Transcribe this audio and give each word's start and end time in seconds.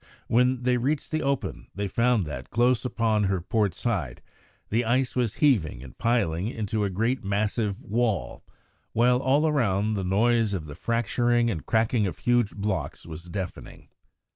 When 0.25 0.63
they 0.63 0.77
reached 0.77 1.11
the 1.11 1.21
open 1.21 1.67
they 1.75 1.87
found 1.87 2.25
that, 2.25 2.49
close 2.49 2.83
upon 2.85 3.25
her 3.25 3.39
port 3.39 3.75
side, 3.75 4.19
the 4.71 4.83
ice 4.83 5.15
was 5.15 5.35
heaving 5.35 5.83
and 5.83 5.95
piling 5.95 6.49
up 6.49 6.55
into 6.55 6.83
a 6.83 6.89
great 6.89 7.23
massive 7.23 7.83
wall, 7.85 8.43
while 8.93 9.19
all 9.19 9.47
around 9.47 9.93
the 9.93 10.03
noise 10.03 10.55
of 10.55 10.65
the 10.65 10.73
fracturing 10.73 11.51
and 11.51 11.67
cracking 11.67 12.07
of 12.07 12.17
huge 12.17 12.55
blocks 12.55 13.05
was 13.05 13.25
deafening. 13.25 13.89